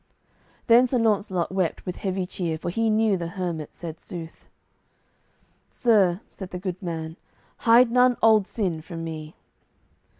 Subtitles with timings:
[0.65, 4.47] Then Sir Launcelot wept with heavy cheer, for he knew the hermit said sooth.
[5.69, 7.17] "Sir," said the good man,
[7.57, 9.35] "hide none old sin from me."